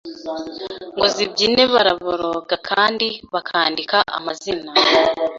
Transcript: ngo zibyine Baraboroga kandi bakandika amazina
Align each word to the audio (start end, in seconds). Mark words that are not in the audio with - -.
ngo 0.95 1.05
zibyine 1.15 1.61
Baraboroga 1.73 2.55
kandi 2.69 3.07
bakandika 3.33 3.97
amazina 4.17 4.69